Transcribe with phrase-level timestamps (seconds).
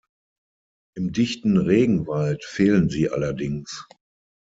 [0.97, 3.85] Im dichten Regenwald fehlen sie allerdings.